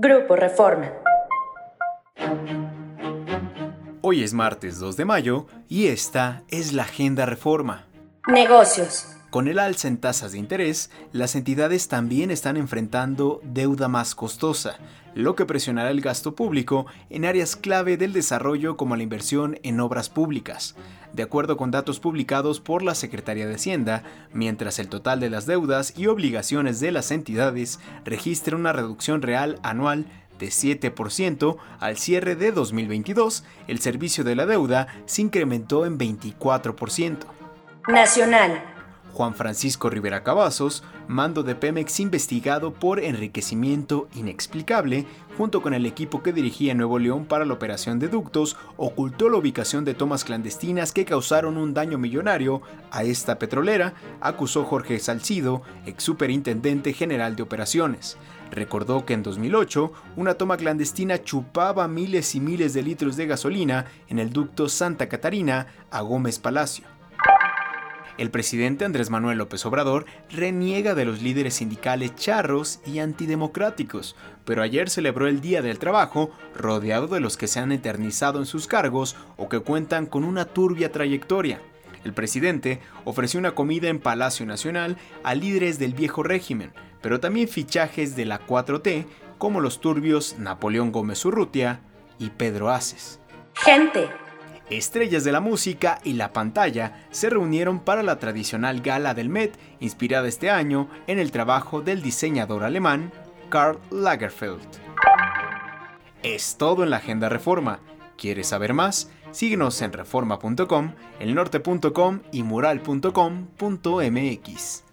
Grupo 0.00 0.36
Reforma. 0.36 0.92
Hoy 4.00 4.22
es 4.22 4.32
martes 4.32 4.78
2 4.78 4.96
de 4.96 5.04
mayo 5.04 5.46
y 5.68 5.88
esta 5.88 6.44
es 6.46 6.72
la 6.72 6.84
Agenda 6.84 7.26
Reforma. 7.26 7.88
Negocios. 8.28 9.17
Con 9.30 9.46
el 9.46 9.58
alza 9.58 9.88
en 9.88 9.98
tasas 9.98 10.32
de 10.32 10.38
interés, 10.38 10.90
las 11.12 11.34
entidades 11.34 11.88
también 11.88 12.30
están 12.30 12.56
enfrentando 12.56 13.42
deuda 13.44 13.86
más 13.86 14.14
costosa, 14.14 14.78
lo 15.14 15.36
que 15.36 15.44
presionará 15.44 15.90
el 15.90 16.00
gasto 16.00 16.34
público 16.34 16.86
en 17.10 17.26
áreas 17.26 17.54
clave 17.54 17.98
del 17.98 18.14
desarrollo 18.14 18.78
como 18.78 18.96
la 18.96 19.02
inversión 19.02 19.58
en 19.64 19.80
obras 19.80 20.08
públicas. 20.08 20.76
De 21.12 21.22
acuerdo 21.22 21.58
con 21.58 21.70
datos 21.70 22.00
publicados 22.00 22.60
por 22.60 22.82
la 22.82 22.94
Secretaría 22.94 23.46
de 23.46 23.56
Hacienda, 23.56 24.02
mientras 24.32 24.78
el 24.78 24.88
total 24.88 25.20
de 25.20 25.28
las 25.28 25.44
deudas 25.44 25.92
y 25.94 26.06
obligaciones 26.06 26.80
de 26.80 26.90
las 26.90 27.10
entidades 27.10 27.80
registra 28.06 28.56
una 28.56 28.72
reducción 28.72 29.20
real 29.20 29.58
anual 29.62 30.06
de 30.38 30.46
7% 30.46 31.58
al 31.80 31.98
cierre 31.98 32.34
de 32.34 32.50
2022, 32.50 33.44
el 33.66 33.78
servicio 33.80 34.24
de 34.24 34.36
la 34.36 34.46
deuda 34.46 34.86
se 35.04 35.20
incrementó 35.20 35.84
en 35.84 35.98
24%. 35.98 37.18
Nacional. 37.88 38.77
Juan 39.12 39.34
Francisco 39.34 39.90
Rivera 39.90 40.22
Cavazos, 40.22 40.84
mando 41.08 41.42
de 41.42 41.54
Pemex 41.54 42.00
investigado 42.00 42.72
por 42.72 43.00
enriquecimiento 43.00 44.08
inexplicable, 44.14 45.06
junto 45.36 45.62
con 45.62 45.74
el 45.74 45.86
equipo 45.86 46.22
que 46.22 46.32
dirigía 46.32 46.74
Nuevo 46.74 46.98
León 46.98 47.24
para 47.24 47.44
la 47.44 47.54
operación 47.54 47.98
de 47.98 48.08
ductos, 48.08 48.56
ocultó 48.76 49.28
la 49.28 49.38
ubicación 49.38 49.84
de 49.84 49.94
tomas 49.94 50.24
clandestinas 50.24 50.92
que 50.92 51.04
causaron 51.04 51.56
un 51.56 51.74
daño 51.74 51.98
millonario 51.98 52.62
a 52.90 53.02
esta 53.02 53.38
petrolera, 53.38 53.94
acusó 54.20 54.64
Jorge 54.64 54.98
Salcido, 54.98 55.62
ex 55.86 56.02
superintendente 56.04 56.92
general 56.92 57.36
de 57.36 57.42
operaciones. 57.42 58.16
Recordó 58.50 59.04
que 59.04 59.14
en 59.14 59.22
2008 59.22 59.92
una 60.16 60.34
toma 60.34 60.56
clandestina 60.56 61.22
chupaba 61.22 61.86
miles 61.86 62.34
y 62.34 62.40
miles 62.40 62.72
de 62.72 62.82
litros 62.82 63.16
de 63.16 63.26
gasolina 63.26 63.86
en 64.08 64.18
el 64.18 64.30
ducto 64.30 64.68
Santa 64.68 65.08
Catarina 65.08 65.66
a 65.90 66.00
Gómez 66.00 66.38
Palacio. 66.38 66.97
El 68.18 68.32
presidente 68.32 68.84
Andrés 68.84 69.10
Manuel 69.10 69.38
López 69.38 69.64
Obrador 69.64 70.04
reniega 70.28 70.96
de 70.96 71.04
los 71.04 71.22
líderes 71.22 71.54
sindicales 71.54 72.16
charros 72.16 72.80
y 72.84 72.98
antidemocráticos, 72.98 74.16
pero 74.44 74.62
ayer 74.62 74.90
celebró 74.90 75.28
el 75.28 75.40
Día 75.40 75.62
del 75.62 75.78
Trabajo 75.78 76.32
rodeado 76.56 77.06
de 77.06 77.20
los 77.20 77.36
que 77.36 77.46
se 77.46 77.60
han 77.60 77.70
eternizado 77.70 78.40
en 78.40 78.46
sus 78.46 78.66
cargos 78.66 79.14
o 79.36 79.48
que 79.48 79.60
cuentan 79.60 80.06
con 80.06 80.24
una 80.24 80.46
turbia 80.46 80.90
trayectoria. 80.90 81.60
El 82.04 82.12
presidente 82.12 82.80
ofreció 83.04 83.38
una 83.38 83.52
comida 83.52 83.88
en 83.88 84.00
Palacio 84.00 84.44
Nacional 84.46 84.96
a 85.22 85.36
líderes 85.36 85.78
del 85.78 85.94
viejo 85.94 86.24
régimen, 86.24 86.72
pero 87.00 87.20
también 87.20 87.46
fichajes 87.46 88.16
de 88.16 88.24
la 88.24 88.44
4T 88.44 89.06
como 89.38 89.60
los 89.60 89.80
turbios 89.80 90.36
Napoleón 90.38 90.90
Gómez 90.90 91.24
Urrutia 91.24 91.82
y 92.18 92.30
Pedro 92.30 92.70
Aces. 92.70 93.20
Gente. 93.54 94.08
Estrellas 94.70 95.24
de 95.24 95.32
la 95.32 95.40
música 95.40 95.98
y 96.04 96.12
la 96.12 96.32
pantalla 96.32 97.06
se 97.10 97.30
reunieron 97.30 97.80
para 97.80 98.02
la 98.02 98.18
tradicional 98.18 98.82
gala 98.82 99.14
del 99.14 99.30
Met, 99.30 99.58
inspirada 99.80 100.28
este 100.28 100.50
año 100.50 100.88
en 101.06 101.18
el 101.18 101.30
trabajo 101.30 101.80
del 101.80 102.02
diseñador 102.02 102.64
alemán 102.64 103.10
Karl 103.48 103.78
Lagerfeld. 103.90 104.60
Es 106.22 106.56
todo 106.58 106.84
en 106.84 106.90
la 106.90 106.98
Agenda 106.98 107.28
Reforma. 107.28 107.80
¿Quieres 108.18 108.48
saber 108.48 108.74
más? 108.74 109.10
Síguenos 109.30 109.80
en 109.82 109.92
reforma.com, 109.92 110.94
elnorte.com 111.20 112.20
y 112.32 112.42
mural.com.mx. 112.42 114.84